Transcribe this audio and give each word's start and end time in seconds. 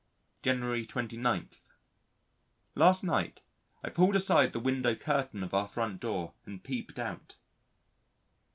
January 0.41 0.83
29. 0.83 1.49
Last 2.73 3.03
night, 3.03 3.41
I 3.83 3.91
pulled 3.91 4.15
aside 4.15 4.51
the 4.51 4.59
window 4.59 4.95
curtain 4.95 5.43
of 5.43 5.53
our 5.53 5.67
front 5.67 5.99
door 5.99 6.33
and 6.43 6.63
peeped 6.63 6.97
out. 6.97 7.35